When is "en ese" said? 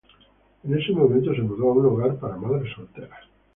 0.63-0.93